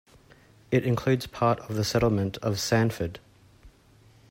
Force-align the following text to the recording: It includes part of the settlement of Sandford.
It 0.71 0.83
includes 0.83 1.27
part 1.27 1.59
of 1.59 1.75
the 1.75 1.83
settlement 1.83 2.37
of 2.37 2.59
Sandford. 2.59 3.19